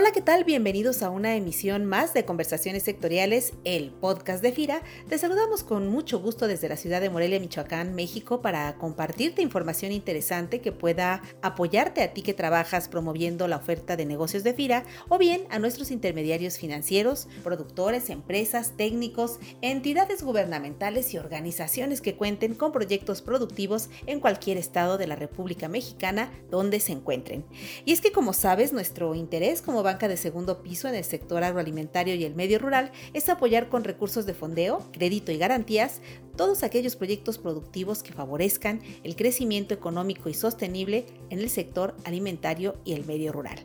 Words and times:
Hola, 0.00 0.12
¿qué 0.12 0.22
tal? 0.22 0.44
Bienvenidos 0.44 1.02
a 1.02 1.10
una 1.10 1.34
emisión 1.34 1.84
más 1.84 2.14
de 2.14 2.24
Conversaciones 2.24 2.84
Sectoriales, 2.84 3.54
el 3.64 3.90
podcast 3.90 4.44
de 4.44 4.52
FIRA. 4.52 4.80
Te 5.08 5.18
saludamos 5.18 5.64
con 5.64 5.88
mucho 5.88 6.20
gusto 6.20 6.46
desde 6.46 6.68
la 6.68 6.76
ciudad 6.76 7.00
de 7.00 7.10
Morelia, 7.10 7.40
Michoacán, 7.40 7.96
México, 7.96 8.40
para 8.40 8.76
compartirte 8.76 9.42
información 9.42 9.90
interesante 9.90 10.60
que 10.60 10.70
pueda 10.70 11.20
apoyarte 11.42 12.04
a 12.04 12.12
ti 12.12 12.22
que 12.22 12.32
trabajas 12.32 12.86
promoviendo 12.86 13.48
la 13.48 13.56
oferta 13.56 13.96
de 13.96 14.06
negocios 14.06 14.44
de 14.44 14.54
FIRA 14.54 14.84
o 15.08 15.18
bien 15.18 15.42
a 15.50 15.58
nuestros 15.58 15.90
intermediarios 15.90 16.58
financieros, 16.58 17.26
productores, 17.42 18.08
empresas, 18.08 18.76
técnicos, 18.76 19.40
entidades 19.62 20.22
gubernamentales 20.22 21.12
y 21.12 21.18
organizaciones 21.18 22.00
que 22.00 22.14
cuenten 22.14 22.54
con 22.54 22.70
proyectos 22.70 23.20
productivos 23.20 23.90
en 24.06 24.20
cualquier 24.20 24.58
estado 24.58 24.96
de 24.96 25.08
la 25.08 25.16
República 25.16 25.66
Mexicana 25.66 26.30
donde 26.52 26.78
se 26.78 26.92
encuentren. 26.92 27.44
Y 27.84 27.90
es 27.90 28.00
que 28.00 28.12
como 28.12 28.32
sabes, 28.32 28.72
nuestro 28.72 29.16
interés 29.16 29.60
como 29.60 29.87
banca 29.88 30.06
de 30.06 30.18
segundo 30.18 30.62
piso 30.62 30.86
en 30.86 30.94
el 30.94 31.04
sector 31.04 31.42
agroalimentario 31.42 32.14
y 32.14 32.24
el 32.24 32.34
medio 32.34 32.58
rural 32.58 32.92
es 33.14 33.30
apoyar 33.30 33.70
con 33.70 33.84
recursos 33.84 34.26
de 34.26 34.34
fondeo, 34.34 34.86
crédito 34.92 35.32
y 35.32 35.38
garantías 35.38 36.02
todos 36.38 36.62
aquellos 36.62 36.94
proyectos 36.94 37.36
productivos 37.36 38.04
que 38.04 38.12
favorezcan 38.12 38.80
el 39.02 39.16
crecimiento 39.16 39.74
económico 39.74 40.28
y 40.28 40.34
sostenible 40.34 41.04
en 41.30 41.40
el 41.40 41.50
sector 41.50 41.96
alimentario 42.04 42.76
y 42.84 42.92
el 42.92 43.04
medio 43.04 43.32
rural. 43.32 43.58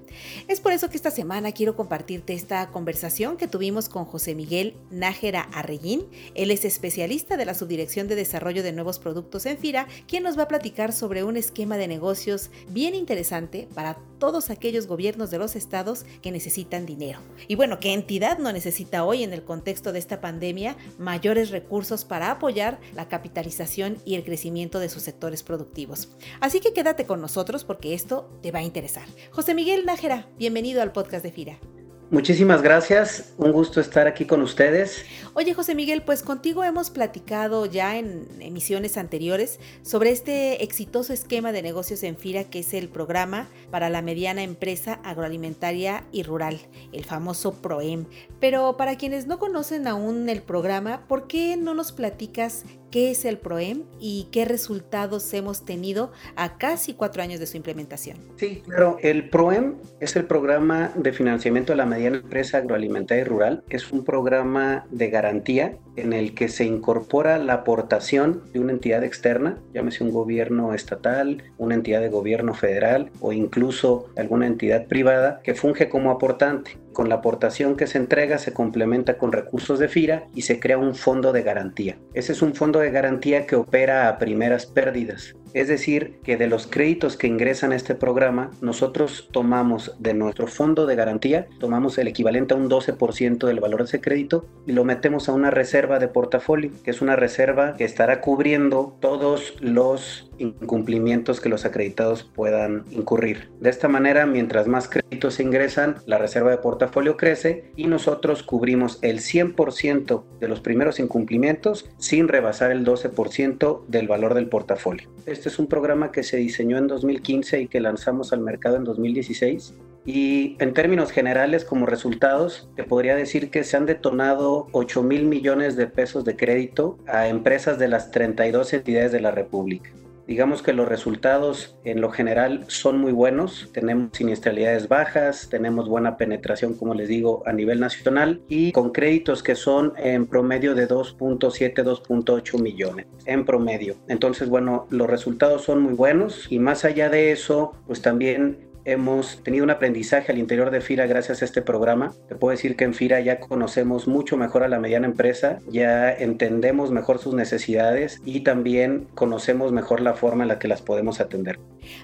Es 0.48 0.60
por 0.60 0.74
eso 0.74 0.90
que 0.90 0.98
esta 0.98 1.12
semana 1.12 1.52
quiero 1.52 1.76
compartirte 1.76 2.34
esta 2.34 2.72
conversación 2.72 3.38
que 3.38 3.48
tuvimos 3.48 3.90
con 3.90 4.06
José 4.06 4.34
Miguel 4.34 4.76
Nájera 4.90 5.44
Arreguín. 5.54 6.08
Él 6.34 6.50
es 6.50 6.66
especialista 6.66 7.38
de 7.38 7.46
la 7.46 7.54
Subdirección 7.54 8.08
de 8.08 8.16
Desarrollo 8.16 8.64
de 8.64 8.74
Nuevos 8.74 8.98
Productos 8.98 9.46
en 9.46 9.60
FIRA, 9.60 9.88
quien 10.08 10.24
nos 10.24 10.38
va 10.38 10.44
a 10.44 10.48
platicar 10.48 10.94
sobre 10.94 11.24
un 11.24 11.38
esquema 11.38 11.78
de 11.78 11.88
negocios 11.88 12.50
bien 12.70 12.96
interesante 12.96 13.68
para 13.76 14.00
todos 14.18 14.50
aquellos 14.50 14.88
gobiernos 14.88 15.30
de 15.30 15.38
los 15.38 15.56
estados 15.56 16.06
que 16.24 16.32
necesitan 16.32 16.88
dinero. 16.88 17.20
Y 17.48 17.54
bueno, 17.54 17.80
¿qué 17.80 17.94
entidad 17.94 18.40
no 18.40 18.52
necesita 18.52 19.06
hoy 19.06 19.22
en 19.22 19.32
el 19.32 19.44
contexto 19.44 19.92
de 19.94 20.00
esta 20.00 20.22
pandemia 20.22 20.76
mayores 20.98 21.52
recursos 21.52 22.04
para 22.04 22.32
apoyar 22.32 22.63
la 22.94 23.08
capitalización 23.08 23.98
y 24.06 24.16
el 24.16 24.24
crecimiento 24.24 24.80
de 24.80 24.90
sus 24.90 25.04
sectores 25.04 25.44
productivos? 25.44 26.10
Así 26.40 26.60
que 26.60 26.74
quédate 26.74 27.06
con 27.06 27.22
nosotros 27.22 27.64
porque 27.64 27.94
esto 27.94 28.30
te 28.42 28.52
va 28.52 28.60
a 28.60 28.64
interesar. 28.64 29.08
José 29.32 29.54
Miguel 29.54 29.86
Nájera, 29.86 30.28
bienvenido 30.38 30.82
al 30.82 30.92
podcast 30.92 31.24
de 31.24 31.32
FIRA. 31.32 31.73
Muchísimas 32.12 32.62
gracias, 32.62 33.34
un 33.38 33.52
gusto 33.52 33.82
estar 33.82 34.08
aquí 34.08 34.26
con 34.26 34.42
ustedes. 34.42 35.04
Oye 35.34 35.56
José 35.56 35.74
Miguel, 35.74 36.04
pues 36.04 36.22
contigo 36.22 36.64
hemos 36.64 36.92
platicado 36.92 37.66
ya 37.66 37.98
en 37.98 38.28
emisiones 38.40 38.98
anteriores 38.98 39.60
sobre 39.82 40.12
este 40.12 40.64
exitoso 40.64 41.12
esquema 41.12 41.52
de 41.52 41.64
negocios 41.64 42.04
en 42.04 42.16
FIRA 42.16 42.44
que 42.44 42.60
es 42.60 42.76
el 42.76 42.88
programa 42.88 43.48
para 43.72 43.90
la 43.90 44.04
mediana 44.04 44.44
empresa 44.44 45.00
agroalimentaria 45.04 46.04
y 46.12 46.22
rural, 46.22 46.60
el 46.92 47.04
famoso 47.04 47.54
PROEM. 47.54 48.06
Pero 48.40 48.78
para 48.78 48.96
quienes 48.96 49.26
no 49.26 49.40
conocen 49.40 49.88
aún 49.88 50.30
el 50.30 50.44
programa, 50.44 51.08
¿por 51.08 51.26
qué 51.26 51.58
no 51.58 51.74
nos 51.74 51.92
platicas 51.92 52.64
qué 52.94 53.10
es 53.10 53.26
el 53.26 53.40
PROEM 53.40 53.86
y 54.00 54.28
qué 54.32 54.46
resultados 54.46 55.34
hemos 55.34 55.66
tenido 55.66 56.12
a 56.36 56.60
casi 56.60 56.94
cuatro 56.94 57.24
años 57.24 57.40
de 57.40 57.48
su 57.48 57.58
implementación. 57.58 58.18
Sí, 58.36 58.62
claro. 58.68 58.98
El 59.02 59.30
PROEM 59.30 59.78
es 60.00 60.16
el 60.16 60.26
programa 60.26 60.92
de 60.96 61.12
financiamiento 61.12 61.74
de 61.74 61.78
la 61.78 61.88
mediana 61.88 62.18
empresa 62.18 62.60
agroalimentaria 62.60 63.24
y 63.24 63.26
rural. 63.26 63.64
Es 63.68 63.92
un 63.92 64.06
programa 64.06 64.86
de 64.92 65.10
garantía 65.10 65.76
en 65.96 66.14
el 66.14 66.36
que 66.36 66.50
se 66.50 66.66
incorpora 66.66 67.40
la 67.40 67.54
aportación 67.54 68.44
de 68.54 68.60
una 68.60 68.74
entidad 68.74 69.04
externa, 69.04 69.58
llámese 69.74 70.04
un 70.04 70.12
gobierno 70.12 70.76
estatal, 70.76 71.42
una 71.58 71.74
entidad 71.74 72.02
de 72.02 72.10
gobierno 72.10 72.54
federal 72.54 73.10
o 73.22 73.34
incluso 73.34 74.06
alguna 74.16 74.46
entidad 74.46 74.86
privada 74.86 75.42
que 75.44 75.56
funge 75.56 75.90
como 75.90 76.12
aportante. 76.12 76.78
Con 76.94 77.10
la 77.10 77.16
aportación 77.16 77.76
que 77.76 77.88
se 77.88 77.98
entrega 77.98 78.38
se 78.38 78.54
complementa 78.54 79.18
con 79.18 79.32
recursos 79.32 79.80
de 79.80 79.88
FIRA 79.88 80.28
y 80.36 80.44
se 80.44 80.60
crea 80.60 80.78
un 80.78 80.94
fondo 80.94 81.34
de 81.34 81.42
garantía. 81.42 81.98
Ese 82.14 82.34
es 82.34 82.44
un 82.44 82.54
fondo 82.54 82.80
de 82.80 82.92
garantía 82.92 83.48
que 83.48 83.56
opera 83.56 84.08
a 84.08 84.20
primeras 84.20 84.68
pérdidas. 84.68 85.36
Es 85.54 85.68
decir, 85.68 86.20
que 86.24 86.38
de 86.38 86.48
los 86.48 86.68
créditos 86.68 87.16
que 87.16 87.28
ingresan 87.28 87.72
a 87.72 87.76
este 87.76 87.96
programa, 87.96 88.52
nosotros 88.62 89.30
tomamos 89.32 89.96
de 90.00 90.14
nuestro 90.14 90.48
fondo 90.48 90.86
de 90.86 90.96
garantía, 90.96 91.48
tomamos 91.60 91.98
el 91.98 92.08
equivalente 92.08 92.54
a 92.54 92.58
un 92.58 92.70
12% 92.70 93.46
del 93.46 93.60
valor 93.60 93.82
de 93.82 93.86
ese 93.86 94.02
crédito 94.02 94.46
y 94.66 94.72
lo 94.72 94.84
metemos 94.84 95.30
a 95.30 95.34
una 95.34 95.52
reserva 95.52 96.00
de 96.00 96.08
portafolio, 96.08 96.72
que 96.84 96.92
es 96.92 97.02
una 97.02 97.16
reserva 97.16 97.76
que 97.76 97.84
estará 97.84 98.22
cubriendo 98.22 98.98
todos 99.00 99.56
los 99.60 100.30
incumplimientos 100.38 101.40
que 101.40 101.50
los 101.50 101.66
acreditados 101.66 102.24
puedan 102.24 102.86
incurrir. 102.92 103.50
De 103.60 103.70
esta 103.70 103.88
manera, 103.88 104.26
mientras 104.26 104.68
más 104.68 104.88
créditos 104.88 105.40
ingresan, 105.40 105.98
la 106.06 106.18
reserva 106.18 106.52
de 106.52 106.58
portafolio 106.58 107.18
crece 107.18 107.72
y 107.76 107.88
nosotros 107.88 108.44
cubrimos 108.44 109.00
el 109.02 109.20
100% 109.20 110.24
de 110.40 110.48
los 110.48 110.62
primeros 110.62 111.00
incumplimientos 111.00 111.90
sin 111.98 112.28
rebasar 112.28 112.72
el 112.72 112.86
12% 112.86 113.86
del 113.88 114.08
valor 114.08 114.34
del 114.34 114.48
portafolio. 114.48 115.10
Este 115.44 115.52
es 115.52 115.60
un 115.60 115.68
programa 115.68 116.10
que 116.14 116.24
se 116.24 116.38
diseñó 116.38 116.78
en 116.78 116.88
2015 116.88 117.60
y 117.60 117.68
que 117.68 117.82
lanzamos 117.82 118.32
al 118.32 118.40
mercado 118.40 118.78
en 118.78 118.86
2016. 118.86 119.74
Y 120.06 120.56
en 120.60 120.74
términos 120.74 121.12
generales, 121.12 121.66
como 121.66 121.86
resultados, 121.86 122.70
te 122.78 122.86
podría 122.86 123.18
decir 123.18 123.52
que 123.52 123.66
se 123.66 123.76
han 123.76 123.86
detonado 123.86 124.68
8 124.72 125.04
mil 125.04 125.26
millones 125.26 125.76
de 125.76 125.88
pesos 125.88 126.24
de 126.24 126.38
crédito 126.38 126.98
a 127.08 127.28
empresas 127.28 127.78
de 127.78 127.90
las 127.90 128.10
32 128.12 128.72
entidades 128.72 129.12
de 129.12 129.20
la 129.20 129.32
República. 129.32 129.90
Digamos 130.28 130.62
que 130.62 130.74
los 130.74 130.88
resultados 130.88 131.78
en 131.84 132.02
lo 132.02 132.10
general 132.10 132.66
son 132.68 132.98
muy 132.98 133.12
buenos. 133.12 133.70
Tenemos 133.74 134.10
siniestralidades 134.14 134.88
bajas, 134.88 135.50
tenemos 135.50 135.90
buena 135.90 136.18
penetración, 136.18 136.76
como 136.76 136.94
les 136.94 137.10
digo, 137.10 137.44
a 137.46 137.54
nivel 137.54 137.80
nacional 137.80 138.42
y 138.48 138.72
con 138.72 138.92
créditos 138.92 139.44
que 139.44 139.56
son 139.56 139.94
en 139.98 140.26
promedio 140.28 140.76
de 140.76 140.88
2.7, 140.88 141.84
2.8 141.84 142.62
millones 142.62 143.08
en 143.26 143.46
promedio. 143.46 143.96
Entonces, 144.08 144.50
bueno, 144.50 144.88
los 144.90 145.10
resultados 145.10 145.64
son 145.64 145.82
muy 145.82 145.94
buenos 145.94 146.48
y 146.50 146.60
más 146.60 146.86
allá 146.86 147.10
de 147.10 147.32
eso, 147.32 147.74
pues 147.86 148.02
también 148.02 148.73
hemos 148.86 149.44
tenido 149.44 149.64
un 149.64 149.70
aprendizaje 149.70 150.32
al 150.32 150.38
interior 150.38 150.72
de 150.72 150.82
FIRA 150.82 151.06
gracias 151.06 151.42
a 151.42 151.46
este 151.46 151.62
programa. 151.62 152.14
Te 152.28 152.36
puedo 152.36 152.52
decir 152.52 152.76
que 152.76 152.84
en 152.84 152.94
FIRA 152.94 153.20
ya 153.22 153.40
conocemos 153.40 154.08
mucho 154.08 154.38
mejor 154.38 154.64
a 154.64 154.68
la 154.68 154.80
mediana 154.80 155.08
empresa, 155.08 155.60
ya 155.68 156.12
entendemos 156.12 156.92
mejor 156.92 157.20
sus 157.20 157.34
necesidades 157.34 158.22
y 158.26 158.42
también 158.42 159.08
conocemos 159.16 159.72
mejor 159.72 160.02
la 160.02 160.14
forma 160.14 160.44
en 160.44 160.50
la 160.50 160.60
que 160.60 160.68
las 160.68 160.82
podemos 160.82 161.20
atender. 161.20 161.60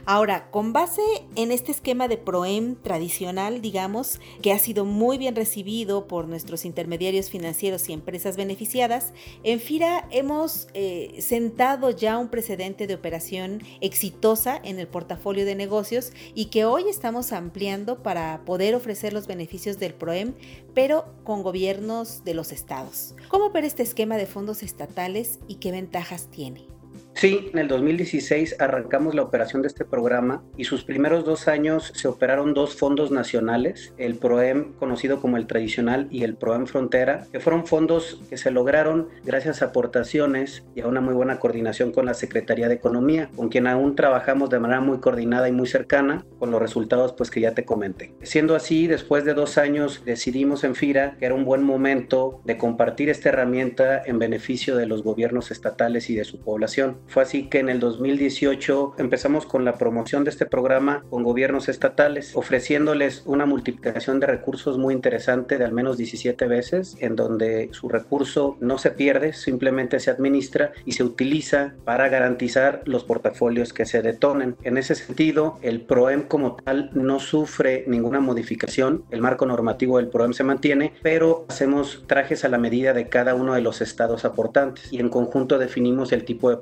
Ahora, 0.05 0.49
con 0.51 0.73
base 0.73 1.01
en 1.35 1.51
este 1.51 1.71
esquema 1.71 2.07
de 2.07 2.17
PROEM 2.17 2.75
tradicional, 2.75 3.61
digamos, 3.61 4.19
que 4.41 4.51
ha 4.51 4.59
sido 4.59 4.85
muy 4.85 5.17
bien 5.17 5.35
recibido 5.35 6.07
por 6.07 6.27
nuestros 6.27 6.65
intermediarios 6.65 7.29
financieros 7.29 7.89
y 7.89 7.93
empresas 7.93 8.37
beneficiadas, 8.37 9.13
en 9.43 9.59
FIRA 9.59 10.07
hemos 10.11 10.67
eh, 10.73 11.17
sentado 11.21 11.91
ya 11.91 12.17
un 12.17 12.29
precedente 12.29 12.87
de 12.87 12.95
operación 12.95 13.61
exitosa 13.81 14.59
en 14.63 14.79
el 14.79 14.87
portafolio 14.87 15.45
de 15.45 15.55
negocios 15.55 16.11
y 16.33 16.45
que 16.45 16.65
hoy 16.65 16.89
estamos 16.89 17.31
ampliando 17.31 18.01
para 18.03 18.43
poder 18.45 18.75
ofrecer 18.75 19.13
los 19.13 19.27
beneficios 19.27 19.79
del 19.79 19.93
PROEM, 19.93 20.33
pero 20.73 21.05
con 21.23 21.43
gobiernos 21.43 22.23
de 22.23 22.33
los 22.33 22.51
estados. 22.51 23.15
¿Cómo 23.27 23.47
opera 23.47 23.67
este 23.67 23.83
esquema 23.83 24.17
de 24.17 24.25
fondos 24.25 24.63
estatales 24.63 25.39
y 25.47 25.55
qué 25.55 25.71
ventajas 25.71 26.27
tiene? 26.31 26.78
Sí, 27.13 27.49
en 27.51 27.59
el 27.59 27.67
2016 27.67 28.55
arrancamos 28.59 29.13
la 29.13 29.23
operación 29.23 29.61
de 29.61 29.67
este 29.67 29.83
programa 29.83 30.41
y 30.55 30.63
sus 30.63 30.85
primeros 30.85 31.25
dos 31.25 31.49
años 31.49 31.91
se 31.93 32.07
operaron 32.07 32.53
dos 32.53 32.75
fondos 32.75 33.11
nacionales, 33.11 33.93
el 33.97 34.15
PROEM 34.15 34.73
conocido 34.73 35.19
como 35.19 35.35
el 35.35 35.45
tradicional 35.45 36.07
y 36.11 36.23
el 36.23 36.35
PROEM 36.35 36.65
Frontera, 36.65 37.27
que 37.31 37.41
fueron 37.41 37.67
fondos 37.67 38.21
que 38.29 38.37
se 38.37 38.51
lograron 38.51 39.09
gracias 39.25 39.61
a 39.61 39.65
aportaciones 39.65 40.63
y 40.75 40.81
a 40.81 40.87
una 40.87 41.01
muy 41.01 41.13
buena 41.13 41.39
coordinación 41.39 41.91
con 41.91 42.05
la 42.05 42.13
Secretaría 42.13 42.69
de 42.69 42.75
Economía, 42.75 43.29
con 43.35 43.49
quien 43.49 43.67
aún 43.67 43.95
trabajamos 43.95 44.49
de 44.49 44.59
manera 44.59 44.79
muy 44.79 44.99
coordinada 44.99 45.49
y 45.49 45.51
muy 45.51 45.67
cercana 45.67 46.25
con 46.37 46.51
los 46.51 46.61
resultados 46.61 47.13
pues 47.13 47.29
que 47.29 47.41
ya 47.41 47.53
te 47.53 47.65
comenté. 47.65 48.13
Siendo 48.21 48.55
así, 48.55 48.87
después 48.87 49.25
de 49.25 49.33
dos 49.33 49.57
años 49.57 50.03
decidimos 50.05 50.63
en 50.63 50.73
FIRA 50.73 51.17
que 51.17 51.25
era 51.25 51.35
un 51.35 51.43
buen 51.43 51.63
momento 51.63 52.41
de 52.45 52.57
compartir 52.57 53.09
esta 53.09 53.27
herramienta 53.27 54.01
en 54.05 54.19
beneficio 54.19 54.77
de 54.77 54.85
los 54.85 55.03
gobiernos 55.03 55.51
estatales 55.51 56.09
y 56.09 56.15
de 56.15 56.23
su 56.23 56.39
población. 56.39 56.98
Fue 57.07 57.23
así 57.23 57.49
que 57.49 57.59
en 57.59 57.69
el 57.69 57.79
2018 57.79 58.93
empezamos 58.97 59.45
con 59.45 59.65
la 59.65 59.77
promoción 59.77 60.23
de 60.23 60.29
este 60.29 60.45
programa 60.45 61.03
con 61.09 61.23
gobiernos 61.23 61.69
estatales, 61.69 62.35
ofreciéndoles 62.35 63.23
una 63.25 63.45
multiplicación 63.45 64.19
de 64.19 64.27
recursos 64.27 64.77
muy 64.77 64.93
interesante 64.93 65.57
de 65.57 65.65
al 65.65 65.71
menos 65.71 65.97
17 65.97 66.47
veces, 66.47 66.95
en 66.99 67.15
donde 67.15 67.69
su 67.71 67.89
recurso 67.89 68.57
no 68.59 68.77
se 68.77 68.91
pierde, 68.91 69.33
simplemente 69.33 69.99
se 69.99 70.11
administra 70.11 70.71
y 70.85 70.93
se 70.93 71.03
utiliza 71.03 71.73
para 71.83 72.09
garantizar 72.09 72.83
los 72.85 73.03
portafolios 73.03 73.73
que 73.73 73.85
se 73.85 74.01
detonen. 74.01 74.55
En 74.63 74.77
ese 74.77 74.95
sentido, 74.95 75.57
el 75.61 75.81
PROEM 75.81 76.23
como 76.23 76.55
tal 76.55 76.91
no 76.93 77.19
sufre 77.19 77.83
ninguna 77.87 78.19
modificación, 78.19 79.03
el 79.09 79.21
marco 79.21 79.45
normativo 79.45 79.97
del 79.97 80.09
PROEM 80.09 80.33
se 80.33 80.43
mantiene, 80.43 80.93
pero 81.01 81.45
hacemos 81.49 82.03
trajes 82.07 82.45
a 82.45 82.49
la 82.49 82.57
medida 82.57 82.93
de 82.93 83.09
cada 83.09 83.35
uno 83.35 83.53
de 83.53 83.61
los 83.61 83.81
estados 83.81 84.25
aportantes 84.25 84.91
y 84.91 84.99
en 84.99 85.09
conjunto 85.09 85.57
definimos 85.57 86.11
el 86.11 86.25
tipo 86.25 86.49
de 86.49 86.57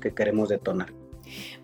que 0.00 0.14
queremos 0.14 0.48
detonar. 0.48 0.92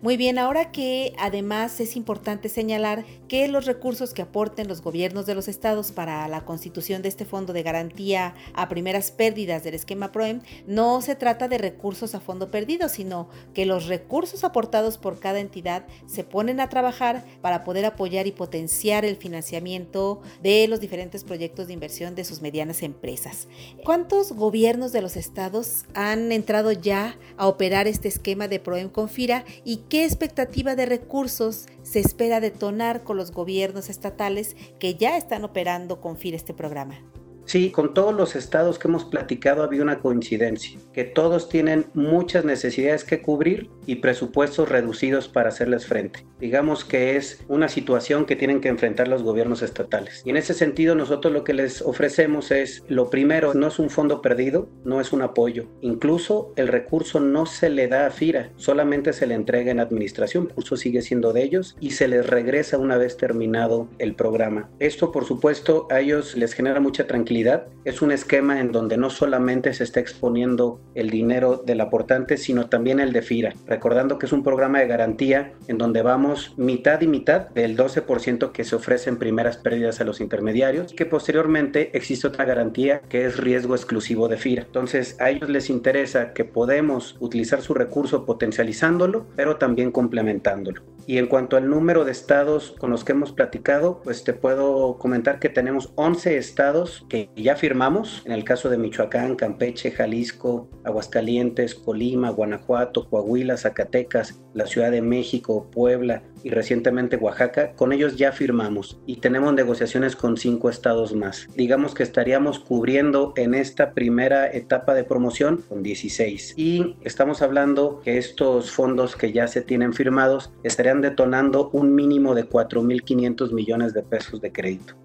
Muy 0.01 0.15
bien, 0.15 0.39
ahora 0.39 0.71
que 0.71 1.13
además 1.19 1.81
es 1.81 1.97
importante 1.97 2.47
señalar 2.47 3.03
que 3.27 3.49
los 3.49 3.65
recursos 3.65 4.13
que 4.13 4.21
aporten 4.21 4.69
los 4.69 4.81
gobiernos 4.81 5.25
de 5.25 5.35
los 5.35 5.49
estados 5.49 5.91
para 5.91 6.25
la 6.29 6.45
constitución 6.45 7.01
de 7.01 7.09
este 7.09 7.25
fondo 7.25 7.51
de 7.51 7.63
garantía 7.63 8.33
a 8.53 8.69
primeras 8.69 9.11
pérdidas 9.11 9.65
del 9.65 9.73
esquema 9.73 10.13
PROEM, 10.13 10.39
no 10.65 11.01
se 11.01 11.15
trata 11.15 11.49
de 11.49 11.57
recursos 11.57 12.15
a 12.15 12.21
fondo 12.21 12.49
perdido, 12.49 12.87
sino 12.87 13.27
que 13.53 13.65
los 13.65 13.87
recursos 13.87 14.45
aportados 14.45 14.97
por 14.97 15.19
cada 15.19 15.41
entidad 15.41 15.85
se 16.07 16.23
ponen 16.23 16.61
a 16.61 16.69
trabajar 16.69 17.25
para 17.41 17.65
poder 17.65 17.83
apoyar 17.83 18.25
y 18.25 18.31
potenciar 18.31 19.03
el 19.03 19.17
financiamiento 19.17 20.21
de 20.41 20.65
los 20.69 20.79
diferentes 20.79 21.25
proyectos 21.25 21.67
de 21.67 21.73
inversión 21.73 22.15
de 22.15 22.23
sus 22.23 22.41
medianas 22.41 22.83
empresas. 22.83 23.49
¿Cuántos 23.83 24.31
gobiernos 24.31 24.93
de 24.93 25.01
los 25.01 25.17
estados 25.17 25.83
han 25.93 26.31
entrado 26.31 26.71
ya 26.71 27.17
a 27.35 27.49
operar 27.49 27.85
este 27.85 28.07
esquema 28.07 28.47
de 28.47 28.61
PROEM 28.61 28.87
con 28.87 29.09
FIRA 29.09 29.43
y 29.65 29.81
qué 29.89 30.05
expectativa 30.05 30.75
de 30.75 30.85
recursos 30.85 31.65
se 31.81 31.99
espera 31.99 32.39
detonar 32.39 33.03
con 33.03 33.17
los 33.17 33.31
gobiernos 33.31 33.89
estatales 33.89 34.55
que 34.79 34.95
ya 34.95 35.17
están 35.17 35.43
operando 35.43 35.99
con 35.99 36.15
FIR 36.17 36.35
este 36.35 36.53
programa. 36.53 37.03
Sí, 37.49 37.71
con 37.71 37.95
todos 37.95 38.13
los 38.13 38.35
estados 38.35 38.77
que 38.77 38.87
hemos 38.87 39.05
platicado 39.05 39.63
había 39.63 39.81
una 39.81 40.01
coincidencia, 40.01 40.77
que 40.93 41.03
todos 41.03 41.49
tienen 41.49 41.87
muchas 41.95 42.45
necesidades 42.45 43.03
que 43.03 43.23
cubrir 43.23 43.71
y 43.87 43.95
presupuestos 43.95 44.69
reducidos 44.69 45.27
para 45.27 45.49
hacerles 45.49 45.87
frente. 45.87 46.27
Digamos 46.39 46.85
que 46.85 47.15
es 47.15 47.43
una 47.47 47.67
situación 47.67 48.27
que 48.27 48.35
tienen 48.35 48.61
que 48.61 48.69
enfrentar 48.69 49.07
los 49.07 49.23
gobiernos 49.23 49.63
estatales. 49.63 50.21
Y 50.25 50.29
en 50.29 50.37
ese 50.37 50.53
sentido 50.53 50.93
nosotros 50.93 51.33
lo 51.33 51.43
que 51.43 51.55
les 51.55 51.81
ofrecemos 51.81 52.51
es, 52.51 52.83
lo 52.87 53.09
primero, 53.09 53.55
no 53.55 53.69
es 53.69 53.79
un 53.79 53.89
fondo 53.89 54.21
perdido, 54.21 54.69
no 54.85 55.01
es 55.01 55.11
un 55.11 55.23
apoyo. 55.23 55.65
Incluso 55.81 56.53
el 56.55 56.67
recurso 56.67 57.19
no 57.19 57.47
se 57.47 57.71
le 57.71 57.87
da 57.87 58.05
a 58.05 58.11
FIRA, 58.11 58.51
solamente 58.57 59.11
se 59.11 59.25
le 59.25 59.33
entrega 59.33 59.71
en 59.71 59.79
administración, 59.79 60.45
curso 60.45 60.77
sigue 60.77 61.01
siendo 61.01 61.33
de 61.33 61.41
ellos 61.41 61.75
y 61.79 61.91
se 61.91 62.07
les 62.07 62.27
regresa 62.27 62.77
una 62.77 62.97
vez 62.97 63.17
terminado 63.17 63.89
el 63.97 64.13
programa. 64.13 64.69
Esto 64.77 65.11
por 65.11 65.25
supuesto 65.25 65.87
a 65.89 65.99
ellos 65.99 66.37
les 66.37 66.53
genera 66.53 66.79
mucha 66.79 67.07
tranquilidad 67.07 67.38
es 67.85 68.01
un 68.01 68.11
esquema 68.11 68.59
en 68.59 68.71
donde 68.71 68.97
no 68.97 69.09
solamente 69.09 69.73
se 69.73 69.83
está 69.83 69.99
exponiendo 69.99 70.79
el 70.95 71.09
dinero 71.09 71.63
del 71.65 71.81
aportante, 71.81 72.37
sino 72.37 72.67
también 72.67 72.99
el 72.99 73.13
de 73.13 73.21
FIRA, 73.21 73.53
recordando 73.67 74.19
que 74.19 74.25
es 74.25 74.33
un 74.33 74.43
programa 74.43 74.79
de 74.79 74.87
garantía 74.87 75.53
en 75.67 75.77
donde 75.77 76.01
vamos 76.01 76.53
mitad 76.57 77.01
y 77.01 77.07
mitad 77.07 77.49
del 77.49 77.77
12% 77.77 78.51
que 78.51 78.63
se 78.63 78.75
ofrece 78.75 79.09
en 79.09 79.17
primeras 79.17 79.57
pérdidas 79.57 80.01
a 80.01 80.03
los 80.03 80.21
intermediarios, 80.21 80.93
que 80.93 81.05
posteriormente 81.05 81.91
existe 81.93 82.27
otra 82.27 82.45
garantía 82.45 83.01
que 83.01 83.25
es 83.25 83.37
riesgo 83.37 83.75
exclusivo 83.75 84.27
de 84.27 84.37
FIRA. 84.37 84.63
Entonces 84.63 85.15
a 85.19 85.29
ellos 85.29 85.49
les 85.49 85.69
interesa 85.69 86.33
que 86.33 86.45
podemos 86.45 87.15
utilizar 87.19 87.61
su 87.61 87.73
recurso 87.73 88.25
potencializándolo, 88.25 89.25
pero 89.35 89.57
también 89.57 89.91
complementándolo. 89.91 90.81
Y 91.09 91.17
en 91.17 91.25
cuanto 91.25 91.57
al 91.57 91.67
número 91.67 92.05
de 92.05 92.11
estados 92.11 92.75
con 92.77 92.91
los 92.91 93.03
que 93.03 93.13
hemos 93.13 93.31
platicado, 93.31 93.99
pues 94.03 94.23
te 94.23 94.33
puedo 94.33 94.99
comentar 94.99 95.39
que 95.39 95.49
tenemos 95.49 95.91
11 95.95 96.37
estados 96.37 97.03
que 97.09 97.31
ya 97.35 97.55
firmamos, 97.55 98.21
en 98.27 98.31
el 98.31 98.43
caso 98.43 98.69
de 98.69 98.77
Michoacán, 98.77 99.35
Campeche, 99.35 99.89
Jalisco, 99.89 100.69
Aguascalientes, 100.83 101.73
Colima, 101.73 102.29
Guanajuato, 102.29 103.09
Coahuila, 103.09 103.57
Zacatecas, 103.57 104.39
la 104.53 104.65
Ciudad 104.65 104.91
de 104.91 105.01
México, 105.01 105.67
Puebla 105.71 106.23
y 106.43 106.49
recientemente 106.49 107.17
Oaxaca, 107.17 107.73
con 107.73 107.91
ellos 107.91 108.15
ya 108.17 108.31
firmamos 108.31 108.99
y 109.05 109.17
tenemos 109.17 109.53
negociaciones 109.53 110.15
con 110.15 110.37
cinco 110.37 110.69
estados 110.69 111.13
más. 111.13 111.47
Digamos 111.55 111.93
que 111.93 112.03
estaríamos 112.03 112.59
cubriendo 112.59 113.33
en 113.35 113.53
esta 113.53 113.93
primera 113.93 114.51
etapa 114.51 114.93
de 114.93 115.03
promoción 115.03 115.63
con 115.67 115.83
16 115.83 116.53
y 116.57 116.95
estamos 117.01 117.41
hablando 117.41 118.01
que 118.03 118.17
estos 118.17 118.71
fondos 118.71 119.15
que 119.15 119.31
ya 119.31 119.47
se 119.47 119.61
tienen 119.61 119.93
firmados 119.93 120.51
estarían 120.63 121.01
detonando 121.01 121.69
un 121.73 121.93
mínimo 121.93 122.35
de 122.35 122.47
4.500 122.47 123.51
millones 123.51 123.93
de 123.93 124.03
pesos 124.03 124.41
de 124.41 124.51
crédito 124.51 124.95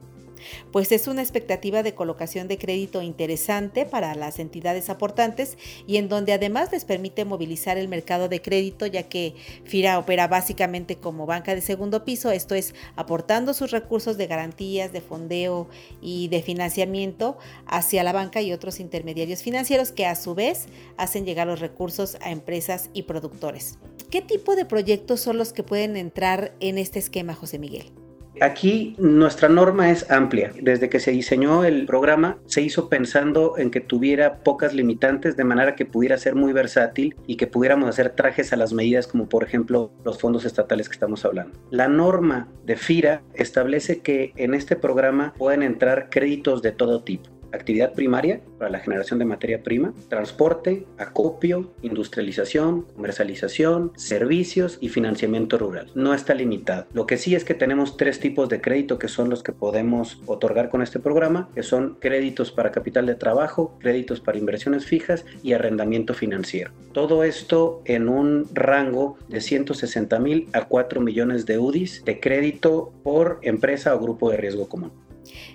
pues 0.72 0.92
es 0.92 1.06
una 1.06 1.22
expectativa 1.22 1.82
de 1.82 1.94
colocación 1.94 2.48
de 2.48 2.58
crédito 2.58 3.02
interesante 3.02 3.86
para 3.86 4.14
las 4.14 4.38
entidades 4.38 4.90
aportantes 4.90 5.56
y 5.86 5.96
en 5.96 6.08
donde 6.08 6.32
además 6.32 6.70
les 6.72 6.84
permite 6.84 7.24
movilizar 7.24 7.78
el 7.78 7.88
mercado 7.88 8.28
de 8.28 8.42
crédito, 8.42 8.86
ya 8.86 9.04
que 9.04 9.34
FIRA 9.64 9.98
opera 9.98 10.28
básicamente 10.28 10.96
como 10.96 11.26
banca 11.26 11.54
de 11.54 11.60
segundo 11.60 12.04
piso, 12.04 12.30
esto 12.30 12.54
es 12.54 12.74
aportando 12.96 13.54
sus 13.54 13.70
recursos 13.70 14.16
de 14.16 14.26
garantías, 14.26 14.92
de 14.92 15.00
fondeo 15.00 15.68
y 16.00 16.28
de 16.28 16.42
financiamiento 16.42 17.38
hacia 17.66 18.02
la 18.02 18.12
banca 18.12 18.42
y 18.42 18.52
otros 18.52 18.80
intermediarios 18.80 19.42
financieros 19.42 19.92
que 19.92 20.06
a 20.06 20.16
su 20.16 20.34
vez 20.34 20.66
hacen 20.96 21.24
llegar 21.24 21.46
los 21.46 21.60
recursos 21.60 22.16
a 22.20 22.30
empresas 22.30 22.90
y 22.92 23.02
productores. 23.02 23.78
¿Qué 24.10 24.22
tipo 24.22 24.54
de 24.54 24.64
proyectos 24.64 25.20
son 25.20 25.38
los 25.38 25.52
que 25.52 25.62
pueden 25.62 25.96
entrar 25.96 26.54
en 26.60 26.78
este 26.78 26.98
esquema, 26.98 27.34
José 27.34 27.58
Miguel? 27.58 28.03
Aquí 28.40 28.96
nuestra 28.98 29.48
norma 29.48 29.90
es 29.90 30.10
amplia. 30.10 30.52
Desde 30.60 30.88
que 30.88 31.00
se 31.00 31.12
diseñó 31.12 31.64
el 31.64 31.86
programa 31.86 32.38
se 32.46 32.62
hizo 32.62 32.88
pensando 32.88 33.56
en 33.58 33.70
que 33.70 33.80
tuviera 33.80 34.38
pocas 34.38 34.74
limitantes 34.74 35.36
de 35.36 35.44
manera 35.44 35.76
que 35.76 35.86
pudiera 35.86 36.18
ser 36.18 36.34
muy 36.34 36.52
versátil 36.52 37.16
y 37.26 37.36
que 37.36 37.46
pudiéramos 37.46 37.88
hacer 37.88 38.10
trajes 38.10 38.52
a 38.52 38.56
las 38.56 38.72
medidas 38.72 39.06
como 39.06 39.28
por 39.28 39.44
ejemplo 39.44 39.92
los 40.04 40.18
fondos 40.18 40.44
estatales 40.44 40.88
que 40.88 40.94
estamos 40.94 41.24
hablando. 41.24 41.58
La 41.70 41.88
norma 41.88 42.48
de 42.64 42.76
FIRA 42.76 43.22
establece 43.34 44.00
que 44.00 44.32
en 44.36 44.54
este 44.54 44.76
programa 44.76 45.34
pueden 45.38 45.62
entrar 45.62 46.08
créditos 46.10 46.62
de 46.62 46.72
todo 46.72 47.02
tipo 47.02 47.33
actividad 47.54 47.92
primaria 47.92 48.40
para 48.58 48.70
la 48.70 48.80
generación 48.80 49.18
de 49.18 49.24
materia 49.24 49.62
prima, 49.62 49.92
transporte, 50.08 50.86
acopio, 50.98 51.72
industrialización, 51.82 52.82
comercialización, 52.94 53.92
servicios 53.96 54.78
y 54.80 54.88
financiamiento 54.88 55.58
rural. 55.58 55.90
No 55.94 56.14
está 56.14 56.34
limitado. 56.34 56.86
Lo 56.92 57.06
que 57.06 57.16
sí 57.16 57.34
es 57.34 57.44
que 57.44 57.54
tenemos 57.54 57.96
tres 57.96 58.20
tipos 58.20 58.48
de 58.48 58.60
crédito 58.60 58.98
que 58.98 59.08
son 59.08 59.30
los 59.30 59.42
que 59.42 59.52
podemos 59.52 60.20
otorgar 60.26 60.68
con 60.68 60.82
este 60.82 60.98
programa, 60.98 61.48
que 61.54 61.62
son 61.62 61.96
créditos 62.00 62.52
para 62.52 62.72
capital 62.72 63.06
de 63.06 63.14
trabajo, 63.14 63.76
créditos 63.80 64.20
para 64.20 64.38
inversiones 64.38 64.86
fijas 64.86 65.24
y 65.42 65.52
arrendamiento 65.52 66.14
financiero. 66.14 66.72
Todo 66.92 67.24
esto 67.24 67.82
en 67.84 68.08
un 68.08 68.48
rango 68.52 69.18
de 69.28 69.40
160 69.40 70.18
mil 70.18 70.48
a 70.52 70.66
4 70.66 71.00
millones 71.00 71.46
de 71.46 71.58
UDIs 71.58 72.04
de 72.04 72.20
crédito 72.20 72.92
por 73.02 73.38
empresa 73.42 73.94
o 73.94 74.00
grupo 74.00 74.30
de 74.30 74.36
riesgo 74.36 74.68
común 74.68 74.92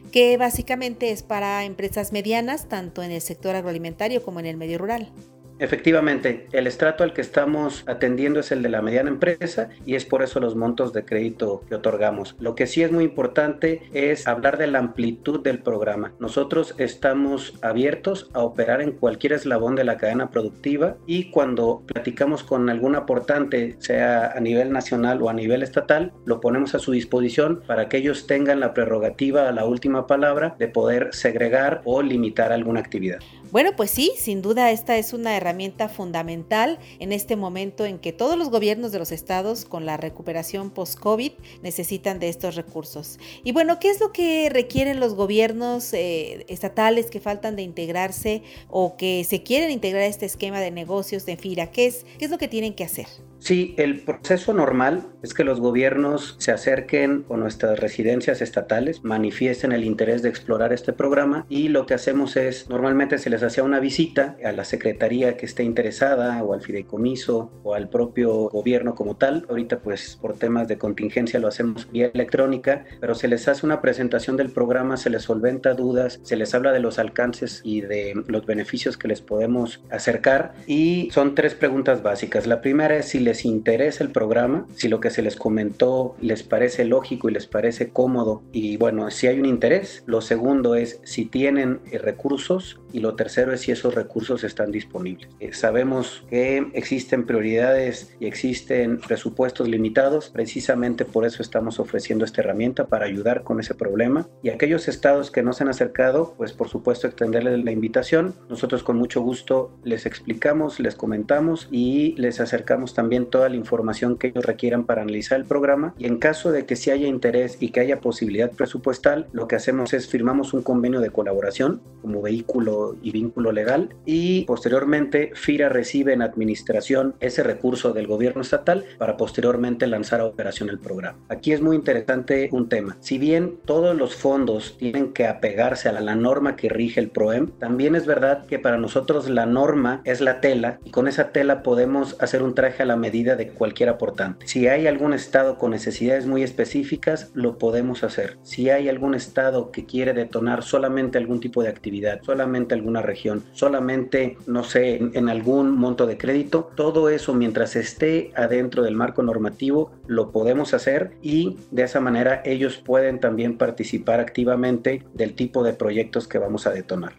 que 0.10 0.38
básicamente 0.38 1.12
es 1.12 1.24
para 1.24 1.64
empresas 1.64 2.12
medianas, 2.12 2.68
tanto 2.68 3.04
en 3.04 3.12
el 3.12 3.22
sector 3.22 3.56
agroalimentario 3.56 4.24
como 4.24 4.40
en 4.40 4.46
el 4.46 4.58
medio 4.58 4.78
rural. 4.78 5.12
Efectivamente, 5.60 6.48
el 6.54 6.68
estrato 6.68 7.04
al 7.04 7.14
que 7.14 7.20
estamos 7.20 7.84
atendiendo 7.86 8.40
es 8.40 8.54
el 8.54 8.64
de 8.64 8.70
la 8.70 8.82
mediana 8.82 9.10
empresa 9.10 9.70
y 9.86 9.96
es 9.96 10.06
por 10.06 10.24
eso 10.24 10.40
los 10.40 10.56
montos 10.56 10.94
de 10.94 11.04
crédito 11.04 11.64
que 11.68 11.76
otorgamos. 11.76 12.38
Lo 12.40 12.56
que 12.56 12.66
sí 12.66 12.82
es 12.82 12.94
muy 12.94 13.04
importante 13.04 13.82
es 13.94 14.26
hablar 14.26 14.58
de 14.58 14.68
la 14.68 14.80
amplitud 14.80 15.42
del 15.42 15.60
programa. 15.60 16.14
Nosotros 16.18 16.76
estamos 16.78 17.56
abiertos 17.62 18.30
a 18.34 18.40
operar 18.40 18.82
en 18.82 18.94
cualquier 18.94 19.34
eslabón 19.34 19.76
de 19.76 19.84
la 19.84 19.98
cadena 19.98 20.30
productiva 20.30 20.96
y 21.06 21.30
cuando 21.30 21.84
platicamos 21.86 22.44
con 22.44 22.70
algún 22.70 22.96
aportante, 22.96 23.76
sea 23.80 24.32
a 24.32 24.40
nivel 24.40 24.72
nacional 24.72 25.22
o 25.22 25.30
a 25.30 25.34
nivel 25.34 25.62
estatal, 25.62 26.14
lo 26.26 26.40
ponemos 26.40 26.74
a 26.74 26.80
su 26.80 26.94
disposición 26.94 27.64
para 27.68 27.90
que 27.90 27.98
ellos 27.98 28.28
tengan 28.28 28.62
la 28.62 28.74
prerrogativa, 28.74 29.52
la 29.52 29.66
última 29.66 30.08
palabra, 30.08 30.56
de 30.58 30.70
poder 30.70 31.10
segregar 31.12 31.82
o 31.84 32.02
limitar 32.02 32.54
alguna 32.54 32.80
actividad. 32.80 33.20
Bueno, 33.52 33.76
pues 33.76 33.90
sí, 33.90 34.12
sin 34.16 34.44
duda 34.44 34.70
esta 34.70 34.98
es 34.98 35.12
una 35.12 35.36
herramienta 35.36 35.90
fundamental 35.90 36.78
en 37.00 37.12
este 37.12 37.36
momento 37.36 37.84
en 37.84 37.98
que 37.98 38.14
todos 38.14 38.38
los 38.38 38.52
gobiernos 38.52 38.92
de 38.92 39.00
los 39.00 39.12
estados 39.12 39.66
con 39.66 39.88
la 39.88 39.98
recuperación 39.98 40.70
post-COVID 40.70 41.32
necesitan 41.64 42.20
de 42.20 42.30
estos 42.30 42.56
recursos. 42.56 43.18
Y 43.44 43.52
bueno, 43.52 43.80
¿qué 43.80 43.90
es 43.90 44.00
lo 44.00 44.12
que 44.12 44.50
requieren 44.50 45.00
los 45.00 45.16
gobiernos 45.16 45.94
eh, 45.94 46.46
estatales 46.48 47.10
que 47.10 47.20
faltan 47.20 47.56
de 47.56 47.64
integrarse 47.64 48.44
o 48.70 48.98
que 48.98 49.24
se 49.24 49.42
quieren 49.42 49.72
integrar 49.72 50.04
a 50.04 50.08
este 50.08 50.28
esquema 50.28 50.60
de 50.60 50.70
negocios 50.70 51.26
de 51.26 51.36
FIRA? 51.36 51.72
¿Qué 51.72 51.88
es, 51.88 52.06
¿Qué 52.20 52.26
es 52.26 52.32
lo 52.32 52.38
que 52.38 52.48
tienen 52.48 52.76
que 52.76 52.84
hacer? 52.84 53.08
Sí, 53.40 53.74
el 53.78 54.02
proceso 54.02 54.54
normal 54.54 55.08
es 55.24 55.34
que 55.34 55.44
los 55.44 55.60
gobiernos 55.60 56.36
se 56.40 56.52
acerquen 56.52 57.24
con 57.24 57.40
nuestras 57.40 57.80
residencias 57.80 58.42
estatales, 58.42 59.04
manifiesten 59.04 59.72
el 59.72 59.86
interés 59.86 60.22
de 60.22 60.30
explorar 60.30 60.74
este 60.74 60.94
programa 60.94 61.46
y 61.50 61.70
lo 61.70 61.86
que 61.86 61.94
hacemos 61.94 62.36
es, 62.36 62.70
normalmente 62.70 63.18
se 63.18 63.30
les 63.30 63.42
hacía 63.42 63.64
una 63.64 63.80
visita 63.80 64.38
a 64.44 64.52
la 64.52 64.66
secretaría 64.66 65.38
que 65.38 65.46
esté 65.46 65.64
interesada 65.64 66.44
o 66.44 66.54
al 66.54 66.62
fideicomiso 66.62 67.52
o 67.64 67.74
al 67.74 67.90
propio 67.90 68.50
gobierno 68.50 68.94
como 68.94 69.16
tal. 69.16 69.46
Ahorita 69.50 69.80
pues 69.80 70.18
por 70.22 70.38
temas 70.38 70.68
de 70.68 70.78
contingencia 70.78 71.40
lo 71.40 71.48
hacemos 71.48 71.90
vía 71.92 72.12
electrónica, 72.14 72.86
pero 73.00 73.16
se 73.16 73.28
les 73.28 73.48
hace 73.48 73.66
una 73.66 73.82
presentación 73.82 74.38
del 74.38 74.52
programa, 74.52 74.98
se 74.98 75.10
les 75.10 75.24
solventa 75.24 75.74
dudas, 75.74 76.20
se 76.24 76.36
les 76.36 76.54
habla 76.54 76.72
de 76.72 76.82
los 76.82 77.00
alcances 77.00 77.62
y 77.64 77.82
de 77.82 78.14
los 78.28 78.46
beneficios 78.46 78.98
que 78.98 79.08
les 79.08 79.22
podemos 79.22 79.82
acercar 79.90 80.54
y 80.68 81.10
son 81.12 81.36
tres 81.36 81.56
preguntas 81.56 82.04
básicas. 82.04 82.46
La 82.46 82.62
primera 82.62 82.98
es 82.98 83.08
si 83.08 83.29
les 83.30 83.46
interesa 83.46 84.04
el 84.04 84.12
programa, 84.12 84.66
si 84.76 84.88
lo 84.88 85.00
que 85.00 85.12
se 85.12 85.22
les 85.22 85.36
comentó 85.36 86.16
les 86.20 86.42
parece 86.42 86.84
lógico 86.84 87.30
y 87.30 87.34
les 87.34 87.46
parece 87.46 87.90
cómodo 87.90 88.42
y 88.52 88.78
bueno, 88.78 89.12
si 89.12 89.28
hay 89.28 89.40
un 89.40 89.46
interés. 89.46 90.04
Lo 90.08 90.22
segundo 90.22 90.74
es 90.74 91.00
si 91.04 91.26
tienen 91.26 91.80
eh, 91.92 92.00
recursos 92.00 92.80
y 92.92 93.02
lo 93.02 93.16
tercero 93.16 93.54
es 93.54 93.62
si 93.62 93.72
esos 93.72 93.94
recursos 93.94 94.44
están 94.44 94.72
disponibles. 94.72 95.30
Eh, 95.40 95.54
sabemos 95.54 96.26
que 96.28 96.72
existen 96.74 97.28
prioridades 97.28 98.16
y 98.20 98.26
existen 98.26 99.00
presupuestos 99.00 99.70
limitados, 99.70 100.30
precisamente 100.30 101.06
por 101.06 101.24
eso 101.24 101.44
estamos 101.44 101.80
ofreciendo 101.80 102.26
esta 102.26 102.42
herramienta 102.42 102.88
para 102.88 103.06
ayudar 103.06 103.44
con 103.44 103.60
ese 103.60 103.76
problema 103.76 104.28
y 104.42 104.50
aquellos 104.50 104.88
estados 104.88 105.30
que 105.30 105.44
no 105.44 105.54
se 105.54 105.64
han 105.64 105.70
acercado, 105.70 106.34
pues 106.36 106.52
por 106.54 106.68
supuesto 106.68 107.06
extenderles 107.06 107.64
la 107.64 107.72
invitación. 107.72 108.34
Nosotros 108.50 108.82
con 108.82 108.98
mucho 108.98 109.22
gusto 109.22 109.72
les 109.84 110.08
explicamos, 110.08 110.80
les 110.80 110.96
comentamos 110.96 111.68
y 111.70 112.16
les 112.18 112.40
acercamos 112.40 112.96
también 112.96 113.19
toda 113.26 113.50
la 113.50 113.56
información 113.56 114.18
que 114.18 114.28
ellos 114.28 114.46
requieran 114.46 114.86
para 114.86 115.02
analizar 115.02 115.40
el 115.40 115.46
programa 115.46 115.94
y 115.98 116.06
en 116.06 116.18
caso 116.18 116.52
de 116.52 116.66
que 116.66 116.76
si 116.76 116.92
haya 116.92 117.08
interés 117.08 117.58
y 117.60 117.70
que 117.70 117.80
haya 117.80 118.02
posibilidad 118.02 118.52
presupuestal, 118.52 119.28
lo 119.32 119.48
que 119.48 119.56
hacemos 119.56 119.94
es 119.94 120.08
firmamos 120.08 120.54
un 120.54 120.62
convenio 120.62 121.00
de 121.00 121.10
colaboración 121.10 121.82
como 122.02 122.22
vehículo 122.22 122.96
y 123.02 123.12
vínculo 123.12 123.52
legal 123.52 123.96
y 124.06 124.46
posteriormente 124.46 125.32
FIRA 125.36 125.70
recibe 125.70 126.14
en 126.14 126.22
administración 126.22 127.16
ese 127.20 127.44
recurso 127.44 127.94
del 127.94 128.08
gobierno 128.08 128.42
estatal 128.42 128.86
para 128.98 129.18
posteriormente 129.18 129.88
lanzar 129.88 130.22
a 130.22 130.26
operación 130.26 130.70
el 130.70 130.80
programa. 130.80 131.20
Aquí 131.30 131.52
es 131.52 131.62
muy 131.62 131.76
interesante 131.76 132.50
un 132.52 132.70
tema. 132.70 132.98
Si 133.00 133.18
bien 133.18 133.58
todos 133.66 133.96
los 133.96 134.16
fondos 134.16 134.78
tienen 134.78 135.14
que 135.14 135.28
apegarse 135.28 135.90
a 135.90 135.92
la, 135.92 136.02
la 136.02 136.16
norma 136.16 136.56
que 136.56 136.70
rige 136.70 137.00
el 137.00 137.10
PROEM, 137.10 137.48
también 137.60 137.96
es 137.96 138.06
verdad 138.06 138.46
que 138.46 138.60
para 138.60 138.78
nosotros 138.78 139.30
la 139.30 139.46
norma 139.46 140.02
es 140.06 140.22
la 140.22 140.42
tela 140.42 140.80
y 140.84 140.92
con 140.92 141.08
esa 141.08 141.32
tela 141.32 141.64
podemos 141.64 142.16
hacer 142.20 142.44
un 142.44 142.56
traje 142.56 142.84
a 142.84 142.86
la 142.86 142.96
medida 143.10 143.36
de 143.36 143.48
cualquier 143.48 143.90
aportante. 143.90 144.48
Si 144.48 144.68
hay 144.68 144.86
algún 144.86 145.14
estado 145.14 145.58
con 145.58 145.72
necesidades 145.72 146.28
muy 146.28 146.44
específicas, 146.44 147.32
lo 147.34 147.58
podemos 147.58 148.04
hacer. 148.04 148.38
Si 148.44 148.70
hay 148.70 148.88
algún 148.88 149.16
estado 149.16 149.72
que 149.72 149.86
quiere 149.86 150.14
detonar 150.14 150.62
solamente 150.62 151.18
algún 151.18 151.40
tipo 151.40 151.64
de 151.64 151.70
actividad, 151.70 152.22
solamente 152.22 152.76
alguna 152.76 153.02
región, 153.02 153.44
solamente, 153.52 154.38
no 154.46 154.64
sé, 154.64 154.98
en, 154.98 155.12
en 155.16 155.28
algún 155.28 155.72
monto 155.72 156.06
de 156.06 156.20
crédito, 156.20 156.72
todo 156.76 157.10
eso 157.10 157.34
mientras 157.34 157.76
esté 157.76 158.32
adentro 158.36 158.84
del 158.84 158.96
marco 158.96 159.24
normativo, 159.24 159.92
lo 160.06 160.32
podemos 160.32 160.76
hacer 160.76 161.14
y 161.24 161.58
de 161.72 161.84
esa 161.84 162.00
manera 162.00 162.44
ellos 162.46 162.78
pueden 162.78 163.20
también 163.20 163.58
participar 163.58 164.20
activamente 164.20 165.04
del 165.16 165.34
tipo 165.34 165.64
de 165.64 165.74
proyectos 165.74 166.28
que 166.28 166.38
vamos 166.38 166.68
a 166.68 166.72
detonar. 166.72 167.14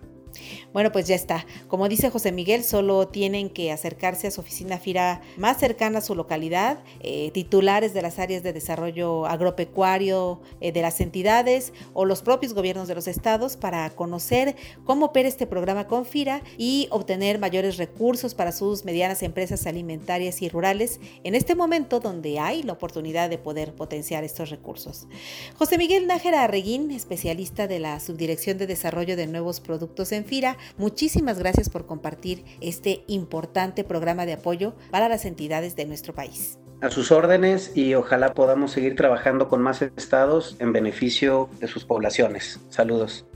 Bueno, 0.73 0.93
pues 0.93 1.09
ya 1.09 1.17
está. 1.17 1.47
Como 1.67 1.89
dice 1.89 2.11
José 2.11 2.31
Miguel, 2.31 2.63
solo 2.63 3.09
tienen 3.09 3.51
que 3.51 3.73
acercarse 3.73 4.29
a 4.29 4.31
su 4.31 4.41
oficina 4.41 4.79
FIRA 4.79 5.21
más 5.37 5.59
cercana 5.59 5.99
a 5.99 6.01
su 6.01 6.15
localidad, 6.15 6.79
eh, 7.01 7.33
titulares 7.33 7.93
de 7.93 8.03
las 8.03 8.21
áreas 8.21 8.45
de 8.45 8.53
desarrollo 8.53 9.27
agropecuario 9.27 10.41
eh, 10.61 10.71
de 10.71 10.83
las 10.83 11.01
entidades 11.01 11.73
o 11.93 12.05
los 12.05 12.23
propios 12.23 12.55
gobiernos 12.55 12.87
de 12.87 12.95
los 12.95 13.09
estados 13.09 13.57
para 13.57 13.91
conocer 13.91 14.55
cómo 14.85 15.07
opera 15.07 15.29
este 15.29 15.47
programa 15.47 15.89
con 15.89 16.07
FIRA 16.07 16.43
y 16.57 16.87
obtener 16.91 17.41
mayores 17.41 17.77
recursos 17.77 18.37
para 18.37 18.53
sus 18.53 18.85
medianas 18.85 19.25
empresas 19.25 19.67
alimentarias 19.67 20.41
y 20.41 20.49
rurales 20.49 21.01
en 21.25 21.35
este 21.35 21.57
momento 21.57 21.99
donde 21.99 22.39
hay 22.39 22.63
la 22.63 22.75
oportunidad 22.75 23.29
de 23.29 23.39
poder 23.39 23.75
potenciar 23.75 24.23
estos 24.23 24.51
recursos. 24.51 25.09
José 25.57 25.79
Miguel 25.79 26.07
Nájera 26.07 26.45
Arreguín, 26.45 26.93
especialista 26.93 27.67
de 27.67 27.81
la 27.81 27.99
Subdirección 27.99 28.57
de 28.57 28.69
Desarrollo 28.69 29.17
de 29.17 29.27
Nuevos 29.27 29.61
Productos 29.61 30.13
en 30.13 30.25
FIRA, 30.25 30.57
muchísimas 30.79 31.39
gracias 31.39 31.69
por 31.69 31.87
compartir 31.87 32.45
este 32.61 33.05
importante 33.07 33.85
programa 33.85 34.27
de 34.27 34.35
apoyo 34.35 34.75
para 34.91 35.09
las 35.09 35.25
entidades 35.25 35.77
de 35.77 35.87
nuestro 35.87 36.15
país. 36.15 36.59
A 36.81 36.91
sus 36.91 37.13
órdenes 37.13 37.77
y 37.77 37.95
ojalá 37.95 38.33
podamos 38.33 38.73
seguir 38.73 38.97
trabajando 38.97 39.49
con 39.49 39.61
más 39.61 39.83
estados 39.83 40.57
en 40.61 40.73
beneficio 40.73 41.51
de 41.61 41.69
sus 41.69 41.85
poblaciones. 41.85 42.59
Saludos. 42.71 43.27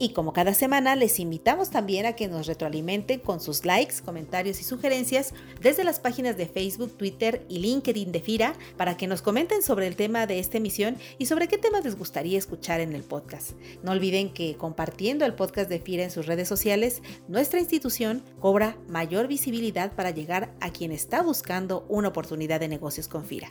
Y 0.00 0.10
como 0.10 0.32
cada 0.32 0.54
semana, 0.54 0.94
les 0.94 1.18
invitamos 1.18 1.70
también 1.70 2.06
a 2.06 2.12
que 2.12 2.28
nos 2.28 2.46
retroalimenten 2.46 3.18
con 3.18 3.40
sus 3.40 3.64
likes, 3.64 3.96
comentarios 4.04 4.60
y 4.60 4.64
sugerencias 4.64 5.34
desde 5.60 5.82
las 5.82 5.98
páginas 5.98 6.36
de 6.36 6.46
Facebook, 6.46 6.96
Twitter 6.96 7.44
y 7.48 7.58
LinkedIn 7.58 8.12
de 8.12 8.20
FIRA 8.20 8.54
para 8.76 8.96
que 8.96 9.08
nos 9.08 9.22
comenten 9.22 9.60
sobre 9.60 9.88
el 9.88 9.96
tema 9.96 10.28
de 10.28 10.38
esta 10.38 10.58
emisión 10.58 10.96
y 11.18 11.26
sobre 11.26 11.48
qué 11.48 11.58
temas 11.58 11.84
les 11.84 11.98
gustaría 11.98 12.38
escuchar 12.38 12.80
en 12.80 12.92
el 12.92 13.02
podcast. 13.02 13.52
No 13.82 13.90
olviden 13.90 14.32
que 14.32 14.56
compartiendo 14.56 15.24
el 15.24 15.34
podcast 15.34 15.68
de 15.68 15.80
FIRA 15.80 16.04
en 16.04 16.10
sus 16.12 16.26
redes 16.26 16.46
sociales, 16.46 17.02
nuestra 17.26 17.58
institución 17.58 18.22
cobra 18.38 18.76
mayor 18.88 19.26
visibilidad 19.26 19.92
para 19.92 20.12
llegar 20.12 20.54
a 20.60 20.70
quien 20.70 20.92
está 20.92 21.22
buscando 21.22 21.84
una 21.88 22.08
oportunidad 22.08 22.60
de 22.60 22.68
negocios 22.68 23.08
con 23.08 23.24
FIRA. 23.24 23.50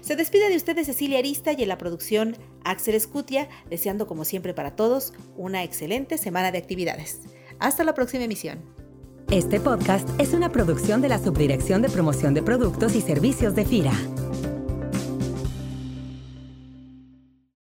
Se 0.00 0.16
despide 0.16 0.48
de 0.48 0.56
ustedes 0.56 0.86
Cecilia 0.86 1.18
Arista 1.18 1.52
y 1.52 1.62
en 1.62 1.68
la 1.68 1.78
producción 1.78 2.36
Axel 2.64 2.94
Escutia, 2.94 3.48
deseando 3.70 4.06
como 4.06 4.24
siempre 4.24 4.54
para 4.54 4.76
todos 4.76 5.12
una 5.36 5.64
excelente 5.64 6.18
semana 6.18 6.52
de 6.52 6.58
actividades. 6.58 7.20
Hasta 7.58 7.84
la 7.84 7.94
próxima 7.94 8.24
emisión. 8.24 8.60
Este 9.30 9.60
podcast 9.60 10.08
es 10.18 10.32
una 10.32 10.50
producción 10.50 11.02
de 11.02 11.10
la 11.10 11.18
Subdirección 11.18 11.82
de 11.82 11.90
Promoción 11.90 12.32
de 12.32 12.42
Productos 12.42 12.94
y 12.94 13.02
Servicios 13.02 13.54
de 13.54 13.66
FIRA. 13.66 13.92